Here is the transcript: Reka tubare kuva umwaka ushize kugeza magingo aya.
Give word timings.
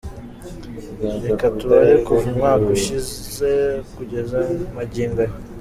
Reka 1.25 1.45
tubare 1.57 1.93
kuva 2.05 2.25
umwaka 2.31 2.67
ushize 2.77 3.49
kugeza 3.95 4.39
magingo 4.75 5.19
aya. 5.25 5.33